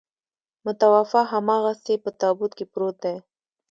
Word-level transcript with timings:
متوفي 0.65 1.21
هماغسې 1.31 1.93
په 2.03 2.09
تابوت 2.19 2.51
کې 2.57 2.65
پروت 2.71 2.95
دی. 3.03 3.15